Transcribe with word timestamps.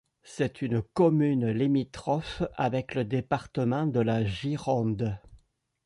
C'est 0.23 0.63
une 0.63 0.81
commune 0.81 1.51
limitrophe 1.51 2.41
avec 2.55 2.95
le 2.95 3.03
département 3.05 3.85
de 3.85 3.99
la 3.99 4.25
Gironde. 4.25 5.15